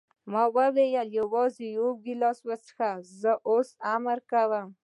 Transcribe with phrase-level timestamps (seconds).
[0.31, 4.67] ما وویل: یوازې یو ګیلاس وڅښه، زه اوس امر کوم.